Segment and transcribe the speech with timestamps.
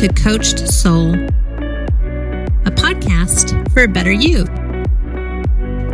[0.00, 4.46] to Coached Soul, a podcast for a better you.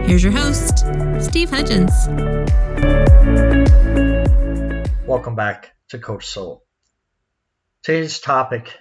[0.04, 0.86] Here's your host,
[1.18, 1.90] Steve Hudgens.
[5.08, 6.64] Welcome back to Coach Soul.
[7.82, 8.72] Today's topic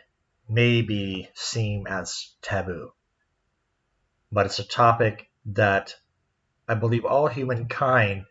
[0.47, 2.91] may be seen as taboo,
[4.31, 5.95] but it's a topic that
[6.67, 8.25] I believe all humankind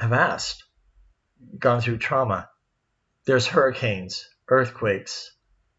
[0.00, 0.64] have asked,
[1.58, 2.48] gone through trauma.
[3.26, 5.32] There's hurricanes, earthquakes,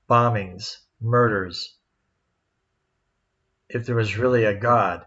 [0.10, 1.76] bombings, murders.
[3.70, 5.06] If there was really a God,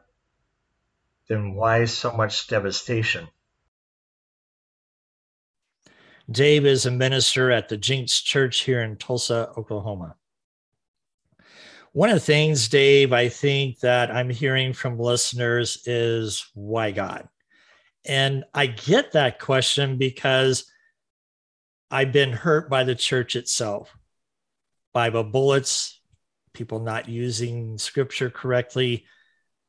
[1.28, 3.28] then why so much devastation?
[6.30, 10.14] Dave is a minister at the Jenks Church here in Tulsa, Oklahoma.
[11.92, 17.28] One of the things, Dave, I think that I'm hearing from listeners is why God?
[18.06, 20.64] And I get that question because
[21.90, 23.94] I've been hurt by the church itself,
[24.92, 26.00] Bible bullets,
[26.52, 29.06] people not using scripture correctly.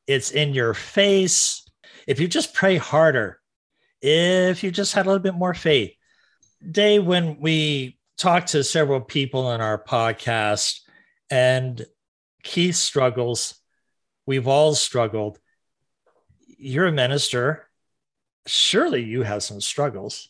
[0.06, 1.66] It's in your face.
[2.06, 3.40] If you just pray harder,
[4.02, 5.92] if you just had a little bit more faith.
[6.70, 10.80] Day when we talked to several people in our podcast
[11.30, 11.84] and
[12.42, 13.54] Keith struggles,
[14.26, 15.38] we've all struggled.
[16.46, 17.66] You're a minister.
[18.46, 20.28] Surely you have some struggles.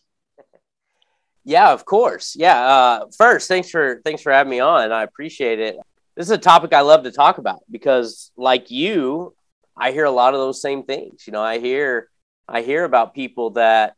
[1.45, 2.35] Yeah, of course.
[2.37, 2.59] Yeah.
[2.59, 4.93] Uh, first, thanks for thanks for having me on.
[4.93, 5.77] I appreciate it.
[6.17, 9.35] This is a topic I love to talk about because, like you,
[9.77, 11.27] I hear a lot of those same things.
[11.27, 12.09] You know, I hear
[12.49, 13.97] I hear about people that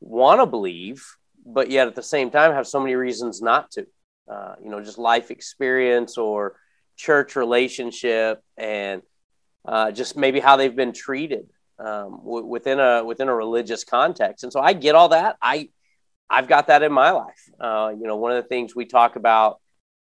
[0.00, 1.04] want to believe,
[1.46, 3.86] but yet at the same time have so many reasons not to.
[4.28, 6.56] Uh, you know, just life experience or
[6.96, 9.02] church relationship, and
[9.66, 14.44] uh, just maybe how they've been treated um, w- within a within a religious context.
[14.44, 15.36] And so I get all that.
[15.42, 15.68] I
[16.32, 17.50] I've got that in my life.
[17.60, 19.60] Uh, you know, one of the things we talk about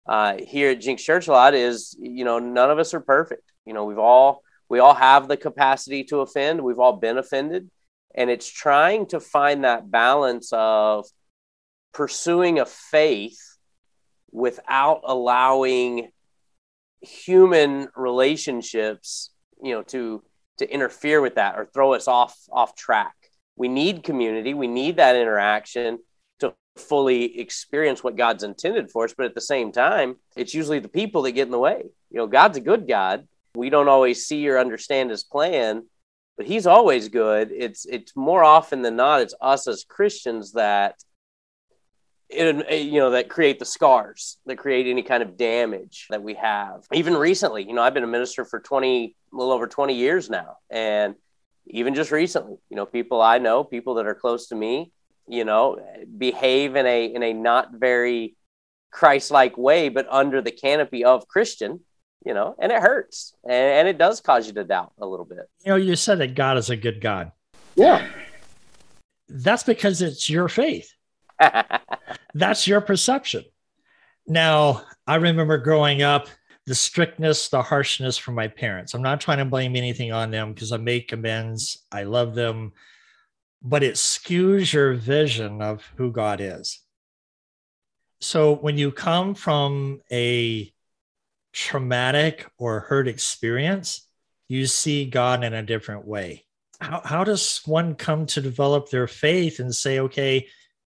[0.09, 3.53] uh, here at Jenks Church a lot is, you know, none of us are perfect.
[3.65, 6.61] You know, we've all we all have the capacity to offend.
[6.61, 7.71] We've all been offended,
[8.13, 11.07] and it's trying to find that balance of
[11.95, 13.41] pursuing a faith
[14.33, 16.09] without allowing
[17.01, 19.31] human relationships,
[19.63, 20.25] you know, to
[20.59, 23.15] to interfere with that or throw us off off track.
[23.55, 24.55] We need community.
[24.55, 26.01] We need that interaction
[26.77, 29.15] fully experience what God's intended for us.
[29.17, 31.83] But at the same time, it's usually the people that get in the way.
[32.11, 33.27] You know, God's a good God.
[33.55, 35.87] We don't always see or understand his plan,
[36.37, 37.51] but he's always good.
[37.53, 40.97] It's it's more often than not, it's us as Christians that
[42.29, 46.35] it, you know that create the scars that create any kind of damage that we
[46.35, 49.95] have even recently you know i've been a minister for 20 a little over 20
[49.95, 51.15] years now and
[51.69, 54.91] even just recently you know people i know people that are close to me
[55.29, 55.79] you know,
[56.17, 58.37] behave in a in a not very
[58.91, 61.81] Christ-like way, but under the canopy of Christian,
[62.25, 65.27] you know, and it hurts, and, and it does cause you to doubt a little
[65.27, 65.49] bit.
[65.65, 67.33] You know, you said that God is a good God.
[67.75, 68.07] Yeah,
[69.29, 70.91] that's because it's your faith.
[72.35, 73.45] that's your perception.
[74.27, 76.29] Now, I remember growing up,
[76.67, 78.95] the strictness, the harshness from my parents.
[78.95, 81.85] I'm not trying to blame anything on them because I make amends.
[81.93, 82.73] I love them
[83.69, 86.81] but it skews your vision of who God is.
[88.21, 90.73] So when you come from a
[91.53, 94.07] traumatic or hurt experience,
[94.47, 96.45] you see God in a different way.
[96.81, 100.47] How, how does one come to develop their faith and say, okay,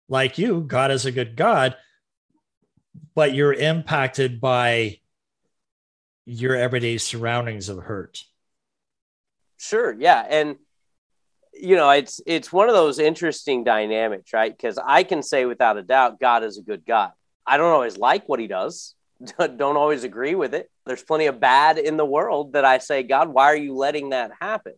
[0.07, 1.75] like you, God is a good God,
[3.13, 4.99] but you're impacted by
[6.25, 8.23] your everyday surroundings of hurt?
[9.57, 9.93] Sure.
[9.99, 10.25] Yeah.
[10.29, 10.55] And
[11.53, 14.55] you know it's it's one of those interesting dynamics right?
[14.55, 17.11] Because i can say without a doubt god is a good god.
[17.45, 18.95] I don't always like what he does.
[19.37, 20.69] Don't always agree with it.
[20.85, 24.09] There's plenty of bad in the world that i say god why are you letting
[24.09, 24.73] that happen?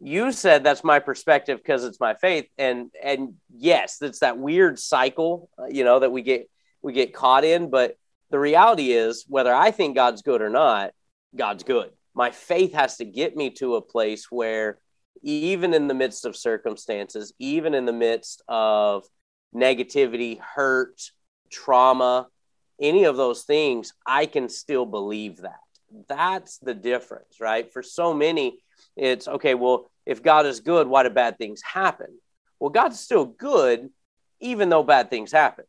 [0.00, 4.78] You said that's my perspective because it's my faith and and yes it's that weird
[4.78, 6.48] cycle uh, you know that we get
[6.82, 7.96] we get caught in but
[8.30, 10.92] the reality is whether i think god's good or not
[11.34, 11.90] god's good.
[12.14, 14.78] My faith has to get me to a place where
[15.22, 19.06] even in the midst of circumstances, even in the midst of
[19.54, 21.10] negativity, hurt,
[21.50, 22.26] trauma,
[22.80, 25.60] any of those things, I can still believe that.
[26.08, 27.72] That's the difference, right?
[27.72, 28.58] For so many,
[28.96, 32.18] it's okay, well, if God is good, why do bad things happen?
[32.58, 33.90] Well, God's still good,
[34.40, 35.64] even though bad things happen.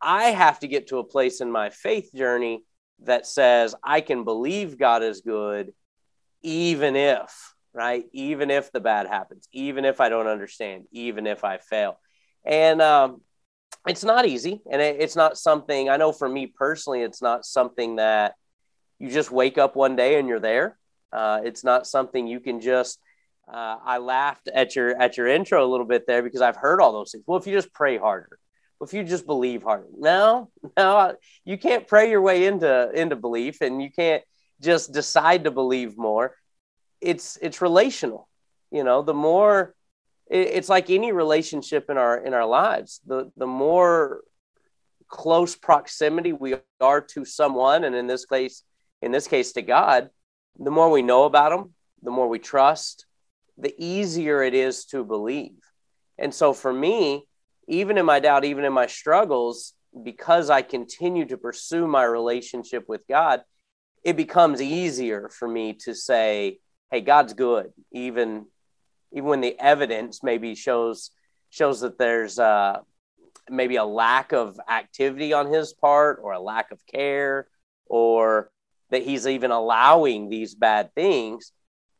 [0.00, 2.64] I have to get to a place in my faith journey
[3.02, 5.72] that says I can believe God is good,
[6.42, 8.04] even if right?
[8.12, 11.98] Even if the bad happens, even if I don't understand, even if I fail.
[12.44, 13.20] And um,
[13.86, 17.02] it's not easy, and it, it's not something I know for me personally.
[17.02, 18.34] It's not something that
[18.98, 20.78] you just wake up one day and you're there.
[21.12, 23.00] Uh, it's not something you can just.
[23.52, 26.80] Uh, I laughed at your at your intro a little bit there because I've heard
[26.80, 27.24] all those things.
[27.26, 28.38] Well, if you just pray harder,
[28.78, 33.16] well, if you just believe harder, no, no, you can't pray your way into into
[33.16, 34.22] belief, and you can't
[34.60, 36.36] just decide to believe more.
[37.00, 38.28] It's it's relational.
[38.70, 39.74] You know, the more
[40.30, 44.22] it's like any relationship in our in our lives the the more
[45.08, 48.62] close proximity we are to someone and in this case
[49.02, 50.08] in this case to god
[50.58, 53.06] the more we know about them the more we trust
[53.58, 55.58] the easier it is to believe
[56.16, 57.24] and so for me
[57.66, 59.72] even in my doubt even in my struggles
[60.04, 63.42] because i continue to pursue my relationship with god
[64.04, 66.58] it becomes easier for me to say
[66.90, 68.46] hey god's good even
[69.12, 71.10] even when the evidence maybe shows
[71.50, 72.78] shows that there's uh,
[73.48, 77.48] maybe a lack of activity on his part or a lack of care
[77.86, 78.50] or
[78.90, 81.52] that he's even allowing these bad things.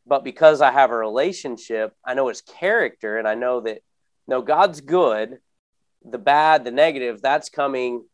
[0.07, 3.83] But because i have a relationship i know his character and i know that
[4.27, 5.39] no god's good
[6.05, 8.05] the bad the negative that's coming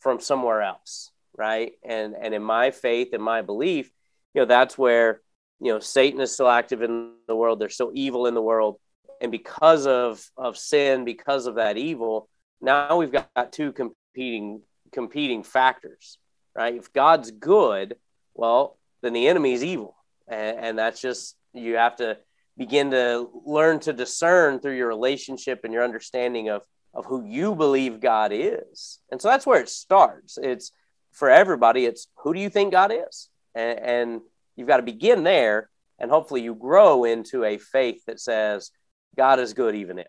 [0.00, 1.10] from somewhere else
[1.40, 1.72] right?
[1.82, 3.90] And and in my faith and my belief
[4.34, 5.22] you know that's where
[5.60, 8.78] you know satan is still active in the world there's still evil in the world
[9.20, 12.28] and because of of sin because of that evil
[12.60, 14.60] now we've got two competing
[14.92, 16.18] competing factors
[16.54, 16.74] right?
[16.74, 17.96] If god's good
[18.34, 19.96] well then the enemy is evil.
[20.28, 22.18] And, and that's just you have to
[22.56, 27.54] begin to learn to discern through your relationship and your understanding of of who you
[27.54, 28.98] believe god is.
[29.12, 30.38] And so that's where it starts.
[30.42, 30.72] It's
[31.12, 31.86] for everybody.
[31.86, 33.28] It's who do you think god is?
[33.54, 34.20] And, and
[34.60, 35.68] you've got to begin there
[35.98, 38.70] and hopefully you grow into a faith that says
[39.16, 40.06] god is good even if.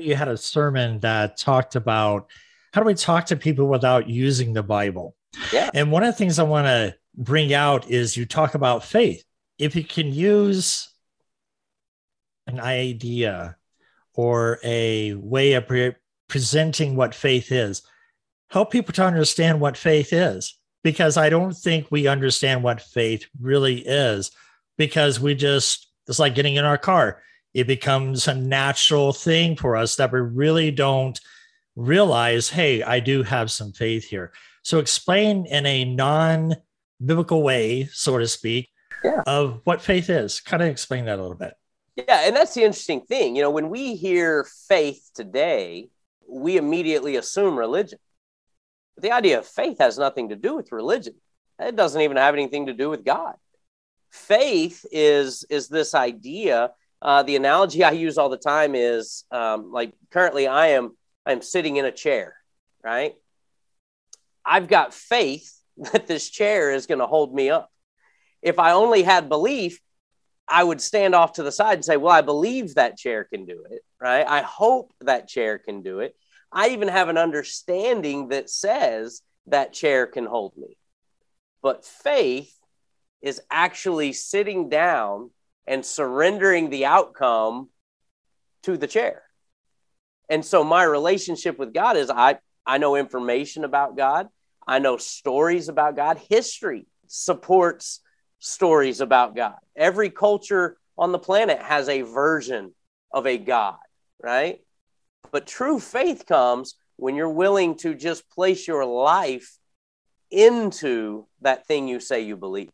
[0.00, 2.30] You had a sermon that talked about
[2.72, 5.14] how do we talk to people without using the bible?
[5.52, 5.70] Yeah.
[5.74, 9.22] And one of the things i want to bring out is you talk about faith.
[9.58, 10.88] If you can use
[12.46, 13.56] an idea
[14.14, 15.94] or a way of pre-
[16.28, 17.82] presenting what faith is
[18.50, 23.26] help people to understand what faith is because I don't think we understand what faith
[23.40, 24.30] really is
[24.76, 27.22] because we just, it's like getting in our car.
[27.54, 31.20] It becomes a natural thing for us that we really don't
[31.76, 34.32] realize, hey, I do have some faith here.
[34.62, 36.54] So explain in a non
[37.04, 38.70] biblical way, so to speak,
[39.04, 39.22] yeah.
[39.26, 40.40] of what faith is.
[40.40, 41.54] Kind of explain that a little bit.
[41.96, 43.36] Yeah, and that's the interesting thing.
[43.36, 45.90] You know, when we hear faith today,
[46.26, 47.98] we immediately assume religion.
[48.98, 51.14] The idea of faith has nothing to do with religion.
[51.58, 53.34] It doesn't even have anything to do with God.
[54.10, 56.72] Faith is is this idea.
[57.00, 61.42] Uh, the analogy I use all the time is um, like currently I am I'm
[61.42, 62.36] sitting in a chair,
[62.84, 63.14] right?
[64.44, 65.52] I've got faith
[65.92, 67.70] that this chair is going to hold me up.
[68.42, 69.80] If I only had belief,
[70.48, 73.46] I would stand off to the side and say, Well, I believe that chair can
[73.46, 74.26] do it, right?
[74.26, 76.14] I hope that chair can do it.
[76.52, 80.76] I even have an understanding that says that chair can hold me.
[81.62, 82.54] But faith
[83.20, 85.30] is actually sitting down
[85.66, 87.68] and surrendering the outcome
[88.64, 89.22] to the chair.
[90.28, 94.28] And so my relationship with God is I I know information about God.
[94.66, 96.20] I know stories about God.
[96.30, 98.00] History supports
[98.38, 99.56] stories about God.
[99.76, 102.72] Every culture on the planet has a version
[103.12, 103.78] of a God,
[104.22, 104.60] right?
[105.32, 109.58] But true faith comes when you're willing to just place your life
[110.30, 112.70] into that thing you say you believe.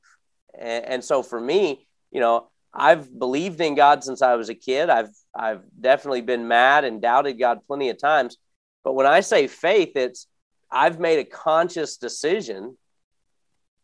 [0.58, 4.54] And, and, so for me, you know, I've believed in God since I was a
[4.54, 4.90] kid.
[4.90, 8.36] I've I've definitely been mad and doubted God plenty of times.
[8.84, 10.26] But when I say faith, it's
[10.70, 12.76] I've made a conscious decision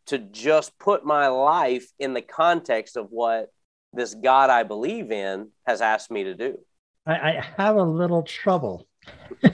[0.07, 3.51] to just put my life in the context of what
[3.91, 6.59] this God I believe in has asked me to do.
[7.05, 8.87] I, I have a little trouble.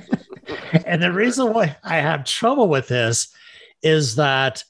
[0.86, 3.34] and the reason why I have trouble with this
[3.84, 4.64] is that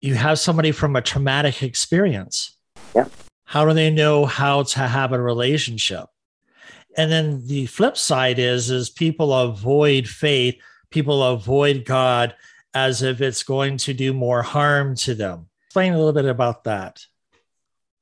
[0.00, 2.56] you have somebody from a traumatic experience.
[2.94, 3.06] Yeah.
[3.44, 6.06] How do they know how to have a relationship?
[6.96, 10.56] And then the flip side is is people avoid faith,
[10.90, 12.34] people avoid God
[12.74, 15.48] as if it's going to do more harm to them.
[15.66, 17.04] Explain a little bit about that.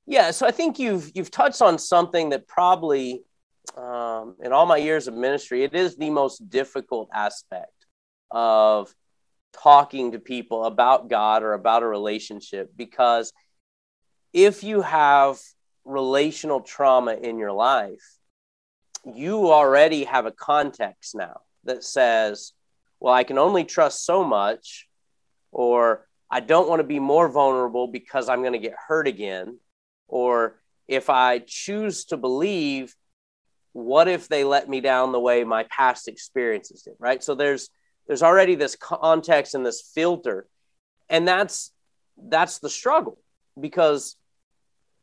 [0.07, 3.25] Yeah, so I think you've you've touched on something that probably
[3.77, 7.87] um, in all my years of ministry, it is the most difficult aspect
[8.31, 8.95] of
[9.53, 13.33] talking to people about God or about a relationship because
[14.33, 15.39] if you have
[15.85, 18.19] relational trauma in your life,
[19.05, 21.41] you already have a context now.
[21.65, 22.53] that says,
[23.01, 24.87] well, I can only trust so much,
[25.51, 29.59] or I don't want to be more vulnerable because I'm going to get hurt again,
[30.09, 32.95] or if I choose to believe,
[33.75, 37.23] what if they let me down the way my past experiences did, right?
[37.23, 37.69] So there's
[38.07, 40.47] there's already this context and this filter,
[41.11, 41.73] and that's
[42.17, 43.19] that's the struggle
[43.61, 44.17] because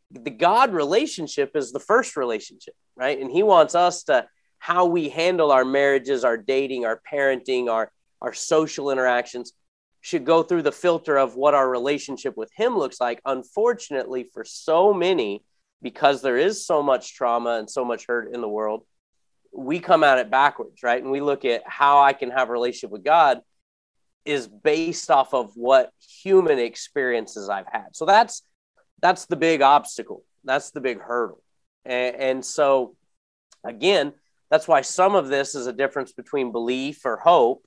[0.10, 3.20] the God relationship is the first relationship, right?
[3.20, 4.26] And He wants us to
[4.58, 9.52] how we handle our marriages, our dating, our parenting, our our social interactions
[10.00, 13.22] should go through the filter of what our relationship with Him looks like.
[13.26, 15.44] Unfortunately, for so many,
[15.82, 18.84] because there is so much trauma and so much hurt in the world,
[19.54, 21.02] we come at it backwards, right?
[21.02, 23.42] And we look at how I can have a relationship with God
[24.24, 27.88] is based off of what human experiences I've had.
[27.94, 28.44] So that's
[29.02, 30.24] that's the big obstacle.
[30.44, 31.42] That's the big hurdle.
[31.86, 32.96] And, and so,
[33.64, 34.14] again,
[34.50, 37.66] that's why some of this is a difference between belief or hope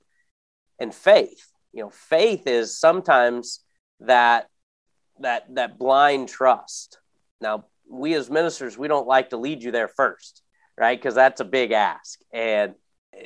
[0.79, 1.51] and faith.
[1.73, 3.59] You know, faith is sometimes
[3.99, 4.47] that
[5.19, 6.99] that that blind trust.
[7.41, 10.41] Now, we as ministers, we don't like to lead you there first,
[10.77, 10.97] right?
[10.97, 12.75] Because that's a big ask, and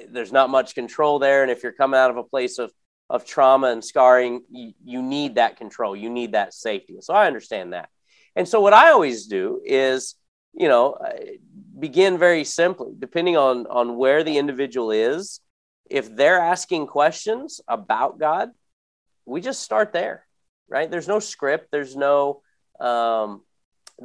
[0.10, 1.42] there's not much control there.
[1.42, 2.72] And if you're coming out of a place of
[3.10, 5.96] of trauma and scarring, you, you need that control.
[5.96, 6.98] You need that safety.
[7.02, 7.90] So I understand that.
[8.36, 10.14] And so what I always do is,
[10.54, 10.96] you know,
[11.80, 15.40] begin very simply, depending on on where the individual is.
[15.90, 18.52] If they're asking questions about God,
[19.26, 20.26] we just start there,
[20.68, 20.90] right?
[20.90, 21.70] There's no script.
[21.72, 22.44] There's no
[22.80, 23.42] um,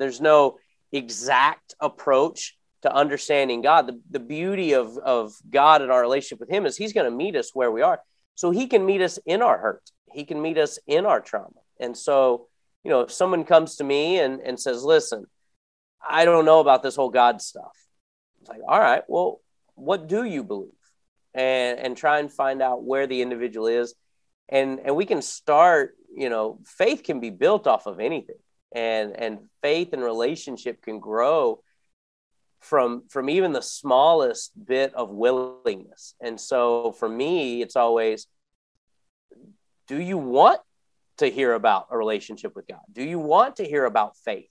[0.00, 0.58] there's no
[0.92, 3.86] exact approach to understanding God.
[3.86, 7.16] The, the beauty of, of God and our relationship with Him is He's going to
[7.16, 8.00] meet us where we are.
[8.34, 11.60] So He can meet us in our hurt, He can meet us in our trauma.
[11.80, 12.48] And so
[12.84, 15.24] you know, if someone comes to me and, and says, listen,
[16.06, 17.72] I don't know about this whole God stuff.
[18.40, 19.40] It's like, all right, well,
[19.74, 20.70] what do you believe?
[21.32, 23.94] And, and try and find out where the individual is.
[24.50, 28.36] And, and we can start, you know, faith can be built off of anything.
[28.74, 31.62] And, and faith and relationship can grow
[32.64, 36.14] from from even the smallest bit of willingness.
[36.20, 38.26] And so for me, it's always
[39.86, 40.60] do you want
[41.18, 42.80] to hear about a relationship with God?
[42.90, 44.50] Do you want to hear about faith?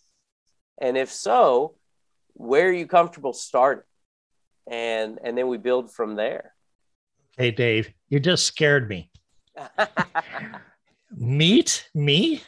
[0.80, 1.75] And if so,
[2.34, 3.84] where are you comfortable starting?
[4.70, 6.53] And and then we build from there.
[7.36, 9.10] Hey Dave, you just scared me.
[11.18, 12.44] meet me?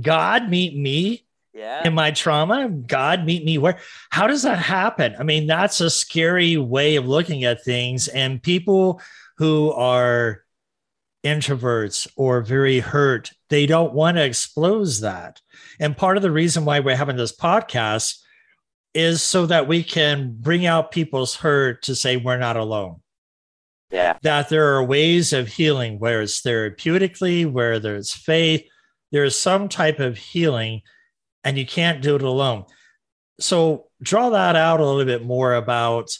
[0.00, 1.24] God meet me?
[1.52, 1.84] Yeah.
[1.84, 3.78] In my trauma, God meet me where?
[4.10, 5.16] How does that happen?
[5.18, 8.06] I mean, that's a scary way of looking at things.
[8.08, 9.00] And people
[9.36, 10.44] who are
[11.24, 15.40] introverts or very hurt, they don't want to expose that.
[15.78, 18.18] And part of the reason why we're having this podcast
[18.94, 23.00] is so that we can bring out people's hurt to say we're not alone.
[23.90, 24.16] Yeah.
[24.22, 28.64] That there are ways of healing, where it's therapeutically, where there's faith,
[29.10, 30.82] there's some type of healing,
[31.44, 32.64] and you can't do it alone.
[33.38, 36.10] So draw that out a little bit more about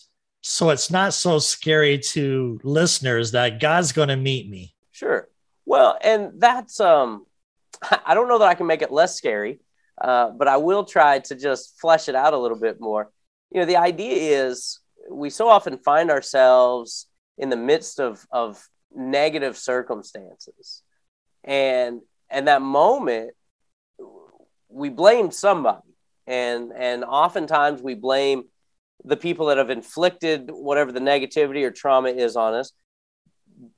[0.42, 4.74] so it's not so scary to listeners that God's going to meet me.
[4.92, 5.28] Sure.
[5.66, 7.26] Well, and that's um,
[8.06, 9.60] I don't know that I can make it less scary,
[10.00, 13.10] uh, but I will try to just flesh it out a little bit more.
[13.50, 14.80] You know, the idea is
[15.10, 17.06] we so often find ourselves
[17.36, 20.82] in the midst of of negative circumstances,
[21.44, 23.32] and and that moment
[24.68, 25.94] we blame somebody,
[26.26, 28.44] and and oftentimes we blame
[29.04, 32.72] the people that have inflicted whatever the negativity or trauma is on us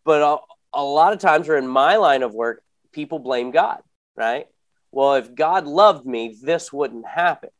[0.04, 0.40] but
[0.72, 3.82] a lot of times or in my line of work, people blame God,
[4.16, 4.46] right?
[4.90, 7.50] Well, if God loved me, this wouldn't happen.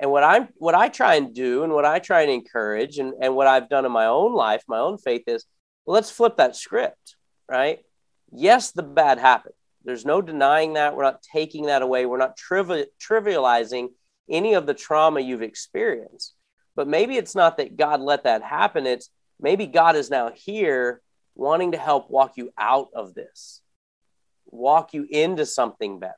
[0.00, 3.12] And what I'm what I try and do and what I try and encourage and,
[3.20, 5.44] and what I've done in my own life, my own faith is
[5.84, 7.16] well, let's flip that script,
[7.48, 7.80] right?
[8.32, 9.54] Yes, the bad happened.
[9.84, 10.94] There's no denying that.
[10.94, 12.06] We're not taking that away.
[12.06, 13.88] We're not trivi- trivializing
[14.28, 16.34] any of the trauma you've experienced.
[16.76, 18.86] But maybe it's not that God let that happen.
[18.86, 19.10] It's
[19.40, 21.00] maybe God is now here
[21.34, 23.62] wanting to help walk you out of this,
[24.46, 26.14] walk you into something better,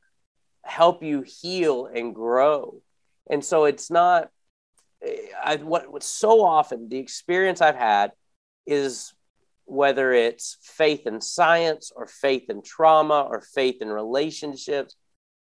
[0.65, 2.83] help you heal and grow.
[3.31, 4.31] And so it's not,
[5.03, 8.13] eh, I, what, what so often the experience I've had
[8.67, 9.13] is
[9.65, 14.97] whether it's faith in science or faith in trauma or faith in relationships,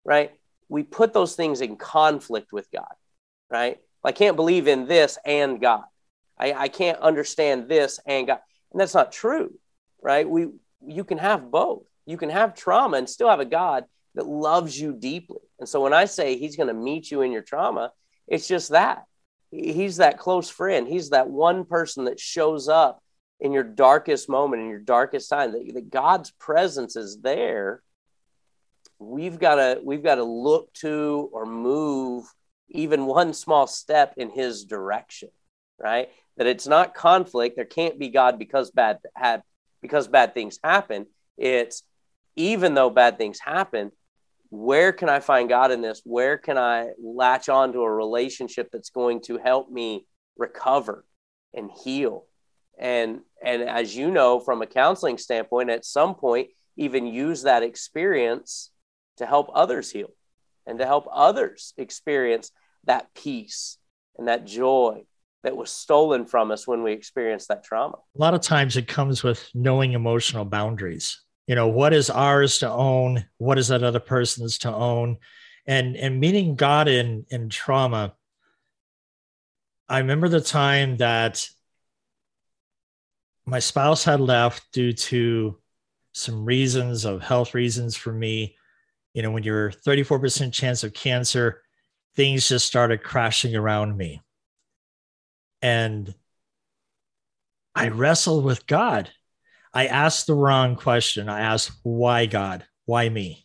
[0.04, 0.32] right?
[0.68, 2.94] We put those things in conflict with God,
[3.50, 3.78] right?
[4.04, 5.84] I can't believe in this and God.
[6.38, 8.40] I, I can't understand this and God.
[8.72, 9.54] And that's not true,
[10.02, 10.28] right?
[10.28, 10.48] We
[10.86, 11.84] you can have both.
[12.06, 15.40] You can have trauma and still have a God that loves you deeply.
[15.58, 17.92] And so when I say he's going to meet you in your trauma,
[18.28, 19.04] it's just that.
[19.50, 20.86] He's that close friend.
[20.86, 23.02] He's that one person that shows up
[23.44, 27.82] in your darkest moment, in your darkest time, that, that God's presence is there,
[28.98, 32.24] we've got to we've got to look to or move
[32.70, 35.28] even one small step in His direction,
[35.78, 36.08] right?
[36.38, 37.56] That it's not conflict.
[37.56, 39.42] There can't be God because bad had
[39.82, 41.04] because bad things happen.
[41.36, 41.82] It's
[42.36, 43.92] even though bad things happen,
[44.48, 46.00] where can I find God in this?
[46.02, 50.06] Where can I latch on to a relationship that's going to help me
[50.38, 51.04] recover
[51.52, 52.24] and heal?
[52.78, 57.62] And and as you know from a counseling standpoint, at some point, even use that
[57.62, 58.70] experience
[59.18, 60.10] to help others heal
[60.66, 62.50] and to help others experience
[62.84, 63.78] that peace
[64.18, 65.04] and that joy
[65.42, 67.96] that was stolen from us when we experienced that trauma.
[67.96, 71.20] A lot of times it comes with knowing emotional boundaries.
[71.46, 73.26] You know what is ours to own?
[73.36, 75.18] What is that other person's to own?
[75.66, 78.14] And and meeting god in in trauma
[79.88, 81.48] i remember the time that
[83.46, 85.56] my spouse had left due to
[86.12, 88.56] some reasons of health reasons for me
[89.12, 91.62] you know when you're 34% chance of cancer
[92.14, 94.22] things just started crashing around me
[95.60, 96.14] and
[97.74, 99.10] i wrestled with god
[99.74, 101.28] I asked the wrong question.
[101.28, 102.64] I asked, why God?
[102.86, 103.43] Why me?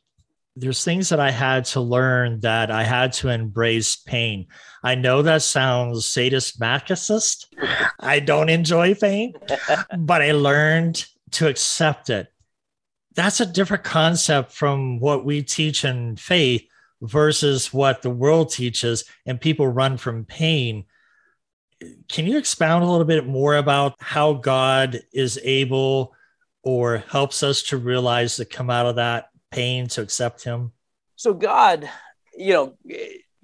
[0.59, 4.47] There's things that I had to learn that I had to embrace pain.
[4.83, 6.61] I know that sounds sadist.
[6.61, 9.33] I don't enjoy pain,
[9.97, 12.27] but I learned to accept it.
[13.15, 16.65] That's a different concept from what we teach in faith
[17.01, 20.85] versus what the world teaches, and people run from pain.
[22.09, 26.13] Can you expound a little bit more about how God is able
[26.61, 30.71] or helps us to realize to come out of that pain to accept him?
[31.15, 31.89] So God,
[32.37, 32.77] you know,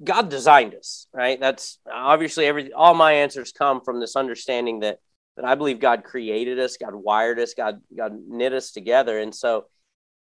[0.03, 1.39] God designed us, right?
[1.39, 4.99] That's obviously every all my answers come from this understanding that
[5.35, 9.19] that I believe God created us, God wired us, God God knit us together.
[9.19, 9.65] And so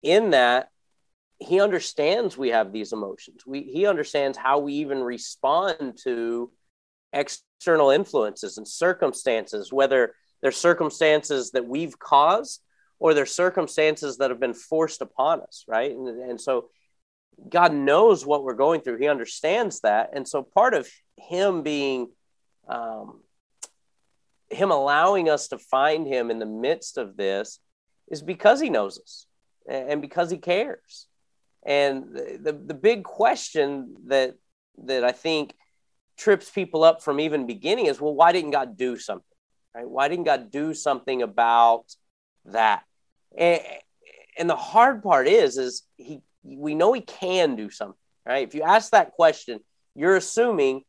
[0.03, 0.69] in that
[1.39, 3.43] he understands we have these emotions.
[3.47, 6.51] We he understands how we even respond to
[7.13, 12.61] external influences and circumstances, whether they're circumstances that we've caused
[13.01, 15.91] or there's circumstances that have been forced upon us, right?
[15.91, 16.69] And, and so
[17.49, 18.99] God knows what we're going through.
[18.99, 20.11] He understands that.
[20.13, 22.11] And so part of Him being,
[22.69, 23.23] um,
[24.51, 27.59] Him allowing us to find Him in the midst of this
[28.09, 29.27] is because He knows us
[29.67, 31.07] and because He cares.
[31.65, 34.35] And the, the, the big question that,
[34.85, 35.55] that I think
[36.19, 39.25] trips people up from even beginning is well, why didn't God do something?
[39.75, 39.89] Right?
[39.89, 41.85] Why didn't God do something about
[42.45, 42.83] that?
[43.37, 43.61] And,
[44.39, 48.47] and the hard part is, is he we know he can do something, right?
[48.47, 49.61] If you ask that question,
[49.95, 50.85] you're assuming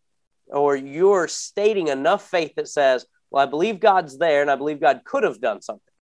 [0.48, 4.80] or you're stating enough faith that says, well, I believe God's there and I believe
[4.80, 5.94] God could have done something,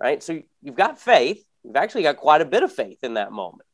[0.00, 0.22] right?
[0.22, 1.44] So you've got faith.
[1.62, 3.66] You've actually got quite a bit of faith in that moment.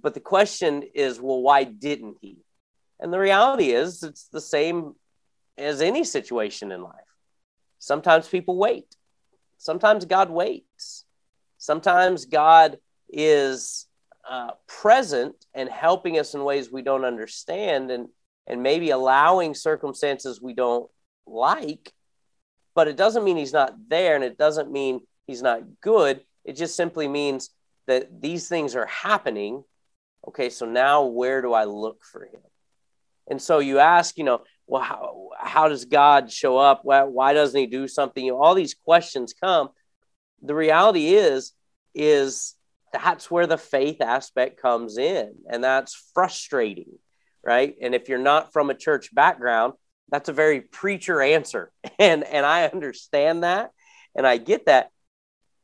[0.00, 2.38] But the question is, well, why didn't he?
[3.00, 4.94] And the reality is, it's the same
[5.58, 6.94] as any situation in life.
[7.78, 8.86] Sometimes people wait.
[9.58, 11.04] Sometimes God waits.
[11.58, 13.86] Sometimes God is
[14.28, 18.08] uh, present and helping us in ways we don't understand and,
[18.46, 20.90] and maybe allowing circumstances we don't
[21.26, 21.92] like.
[22.74, 26.20] But it doesn't mean he's not there and it doesn't mean he's not good.
[26.44, 27.50] It just simply means
[27.86, 29.64] that these things are happening.
[30.28, 32.40] Okay, so now where do I look for him?
[33.28, 36.80] And so you ask, you know, well, how, how does God show up?
[36.82, 38.24] Why, why doesn't he do something?
[38.24, 39.68] You know, all these questions come.
[40.42, 41.52] The reality is,
[41.94, 42.54] is
[42.92, 45.34] that's where the faith aspect comes in.
[45.48, 46.98] And that's frustrating,
[47.44, 47.76] right?
[47.80, 49.74] And if you're not from a church background,
[50.08, 51.70] that's a very preacher answer.
[51.98, 53.70] And, and I understand that
[54.14, 54.90] and I get that.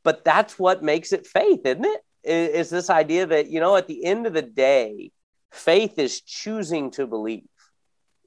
[0.02, 2.00] But that's what makes it faith, isn't it?
[2.24, 5.10] Is this idea that, you know, at the end of the day,
[5.50, 7.42] faith is choosing to believe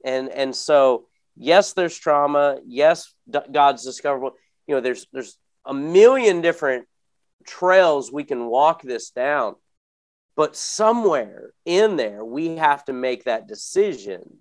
[0.06, 2.58] and and so yes there's trauma.
[2.64, 3.12] Yes
[3.52, 4.32] god's discoverable.
[4.66, 6.86] You know there's there's a million different
[7.46, 9.56] trails we can walk this down.
[10.36, 14.38] But somewhere in there we have to make that decision.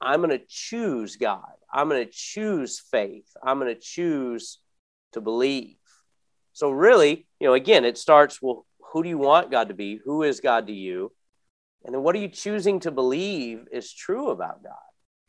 [0.00, 1.52] I'm going to choose god.
[1.72, 3.28] I'm going to choose faith.
[3.42, 4.58] I'm going to choose
[5.12, 5.76] to believe.
[6.52, 10.00] So really you know again it starts well who do you want god to be?
[10.04, 11.12] Who is god to you
[11.84, 14.72] and then what are you choosing to believe is true about God?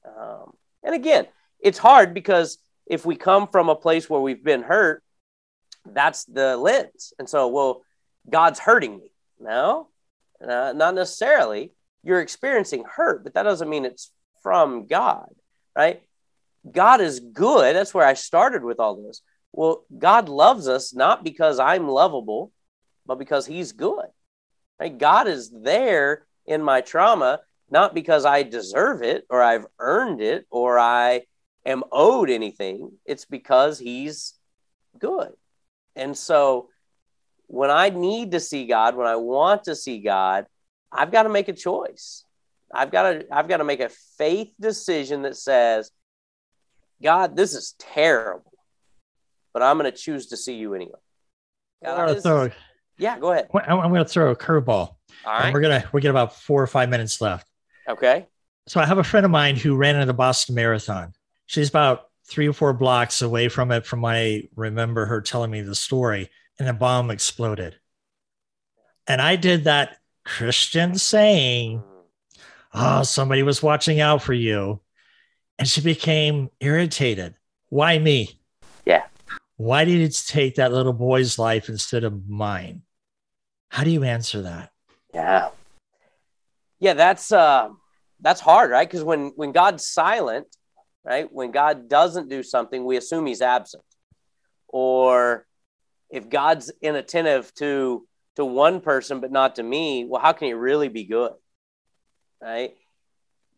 [0.05, 1.27] Um, and again,
[1.59, 5.03] it's hard because if we come from a place where we've been hurt,
[5.85, 7.13] that's the lens.
[7.17, 7.83] And so, well,
[8.29, 9.11] God's hurting me.
[9.39, 9.89] No,
[10.45, 11.71] uh, not necessarily.
[12.03, 14.11] You're experiencing hurt, but that doesn't mean it's
[14.43, 15.29] from God,
[15.75, 16.01] right?
[16.69, 17.75] God is good.
[17.75, 19.21] That's where I started with all this.
[19.51, 22.51] Well, God loves us not because I'm lovable,
[23.05, 24.05] but because He's good.
[24.79, 24.95] Right?
[24.95, 30.45] God is there in my trauma, not because I deserve it or I've earned it
[30.49, 31.21] or I
[31.65, 32.91] am owed anything.
[33.05, 34.33] It's because He's
[34.99, 35.31] good.
[35.95, 36.69] And so
[37.47, 40.45] when I need to see God, when I want to see God,
[40.91, 42.25] I've got to make a choice.
[42.73, 45.91] I've got to I've got to make a faith decision that says,
[47.01, 48.53] God, this is terrible,
[49.53, 50.99] but I'm going to choose to see you anyway.
[51.83, 52.53] God, throw, is,
[52.97, 53.49] yeah, go ahead.
[53.53, 54.95] I'm going to throw a curveball.
[55.25, 55.53] All um, right.
[55.53, 57.47] we're gonna we get about four or five minutes left.
[57.87, 58.27] Okay.
[58.67, 61.13] So I have a friend of mine who ran in the Boston Marathon.
[61.47, 65.61] She's about three or four blocks away from it from I remember her telling me
[65.61, 67.75] the story, and a bomb exploded.
[69.07, 71.83] And I did that Christian saying,
[72.73, 74.79] Oh, somebody was watching out for you.
[75.59, 77.35] And she became irritated.
[77.69, 78.39] Why me?
[78.85, 79.03] Yeah.
[79.57, 82.83] Why did it take that little boy's life instead of mine?
[83.69, 84.70] How do you answer that?
[85.13, 85.49] Yeah.
[86.79, 87.69] Yeah, that's uh
[88.21, 88.87] that's hard, right?
[88.87, 90.47] Because when when God's silent,
[91.03, 91.31] right?
[91.31, 93.83] When God doesn't do something, we assume he's absent.
[94.67, 95.45] Or
[96.09, 100.53] if God's inattentive to to one person but not to me, well, how can he
[100.53, 101.33] really be good?
[102.41, 102.75] Right?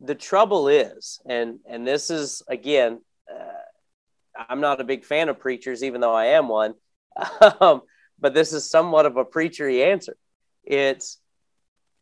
[0.02, 3.00] The trouble is, and and this is again,
[3.32, 6.74] uh, I'm not a big fan of preachers, even though I am one.
[7.62, 7.82] Um,
[8.20, 10.16] but this is somewhat of a preachery answer.
[10.64, 11.20] It's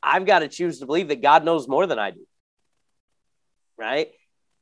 [0.04, 2.26] I've got to choose to believe that God knows more than I do.
[3.78, 4.10] Right?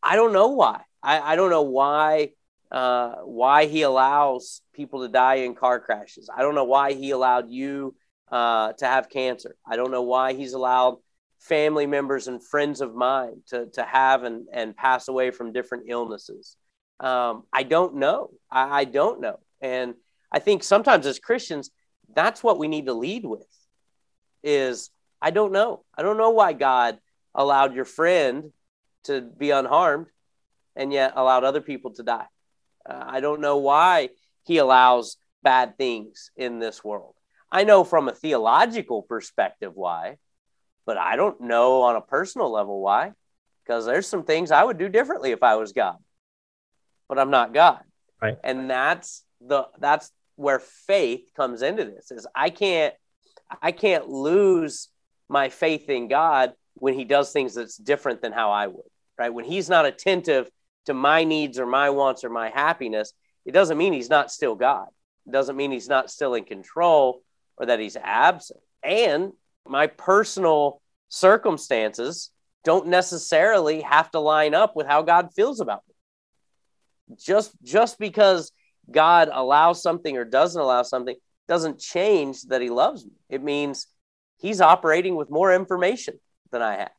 [0.01, 0.81] I don't know why.
[1.01, 2.31] I, I don't know why
[2.71, 6.29] uh, why he allows people to die in car crashes.
[6.35, 7.95] I don't know why he allowed you
[8.31, 9.55] uh, to have cancer.
[9.65, 10.97] I don't know why he's allowed
[11.39, 15.85] family members and friends of mine to, to have and, and pass away from different
[15.87, 16.57] illnesses.
[16.99, 18.29] Um, I don't know.
[18.51, 19.39] I, I don't know.
[19.61, 19.95] And
[20.31, 21.71] I think sometimes as Christians,
[22.13, 23.47] that's what we need to lead with
[24.43, 25.83] is I don't know.
[25.95, 26.99] I don't know why God
[27.35, 28.51] allowed your friend
[29.05, 30.07] to be unharmed
[30.75, 32.27] and yet allowed other people to die.
[32.89, 34.09] Uh, I don't know why
[34.43, 37.15] he allows bad things in this world.
[37.51, 40.17] I know from a theological perspective why,
[40.85, 43.13] but I don't know on a personal level why,
[43.63, 45.97] because there's some things I would do differently if I was God,
[47.07, 47.81] but I'm not God.
[48.21, 48.37] Right.
[48.43, 52.93] And that's the that's where faith comes into this is I can't
[53.61, 54.89] I can't lose
[55.29, 59.33] my faith in God when he does things that's different than how I would, right?
[59.33, 60.49] When he's not attentive
[60.85, 63.13] to my needs or my wants or my happiness,
[63.45, 64.87] it doesn't mean he's not still God.
[65.27, 67.21] It doesn't mean he's not still in control
[67.57, 68.59] or that he's absent.
[68.83, 69.33] And
[69.67, 72.31] my personal circumstances
[72.63, 77.15] don't necessarily have to line up with how God feels about me.
[77.17, 78.51] Just just because
[78.89, 81.15] God allows something or doesn't allow something
[81.47, 83.11] doesn't change that he loves me.
[83.29, 83.87] It means
[84.39, 86.19] he's operating with more information
[86.51, 86.91] than I have.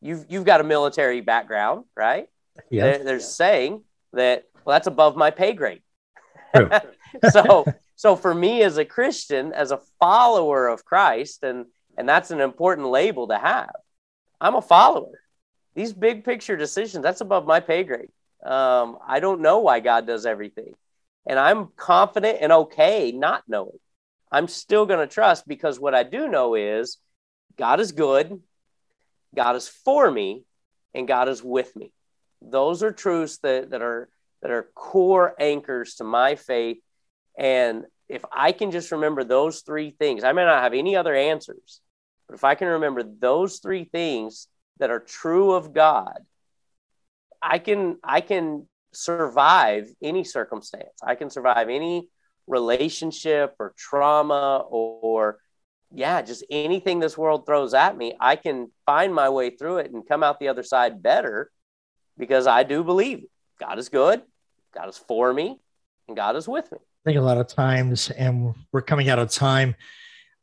[0.00, 2.28] You've you've got a military background, right?
[2.70, 2.84] Yeah.
[2.84, 5.82] There, there's saying that well, that's above my pay grade.
[7.30, 7.64] so
[7.96, 11.66] so for me as a Christian, as a follower of Christ, and
[11.96, 13.74] and that's an important label to have.
[14.40, 15.20] I'm a follower.
[15.74, 18.08] These big picture decisions, that's above my pay grade.
[18.44, 20.74] Um, I don't know why God does everything.
[21.26, 23.78] And I'm confident and okay not knowing.
[24.32, 26.98] I'm still going to trust because what I do know is
[27.56, 28.40] God is good,
[29.34, 30.44] God is for me,
[30.94, 31.92] and God is with me.
[32.42, 34.08] Those are truths that, that are
[34.42, 36.78] that are core anchors to my faith.
[37.38, 41.14] And if I can just remember those three things, I may not have any other
[41.14, 41.80] answers,
[42.26, 46.18] but if I can remember those three things that are true of God,
[47.42, 50.98] I can I can survive any circumstance.
[51.02, 52.08] I can survive any
[52.50, 55.38] relationship or trauma or, or
[55.92, 59.92] yeah, just anything this world throws at me, I can find my way through it
[59.92, 61.50] and come out the other side better
[62.18, 63.24] because I do believe
[63.58, 64.22] God is good,
[64.74, 65.60] God is for me,
[66.06, 66.78] and God is with me.
[66.78, 69.74] I think a lot of times, and we're coming out of time,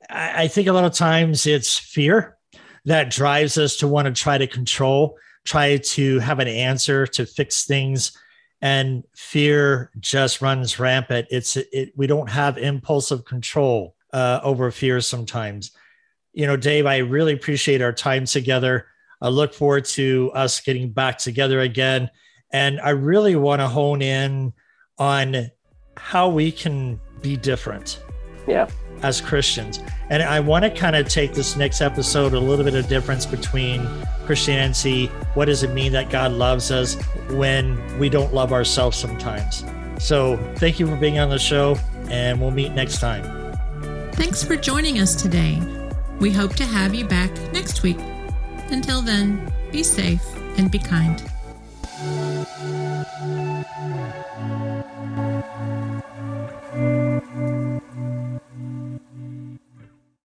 [0.09, 2.37] I think a lot of times it's fear
[2.85, 7.25] that drives us to want to try to control, try to have an answer to
[7.25, 8.17] fix things.
[8.61, 11.27] And fear just runs rampant.
[11.29, 15.71] It's it, we don't have impulsive control uh, over fear sometimes.
[16.33, 18.87] You know, Dave, I really appreciate our time together.
[19.21, 22.09] I look forward to us getting back together again.
[22.51, 24.53] And I really want to hone in
[24.97, 25.51] on
[25.97, 28.01] how we can be different.
[28.47, 28.69] Yeah.
[29.03, 29.79] As Christians.
[30.09, 33.25] And I want to kind of take this next episode a little bit of difference
[33.25, 33.87] between
[34.25, 35.07] Christianity.
[35.33, 36.95] What does it mean that God loves us
[37.29, 39.63] when we don't love ourselves sometimes?
[39.99, 41.77] So thank you for being on the show,
[42.09, 43.23] and we'll meet next time.
[44.13, 45.61] Thanks for joining us today.
[46.19, 47.99] We hope to have you back next week.
[48.69, 50.23] Until then, be safe
[50.57, 51.21] and be kind.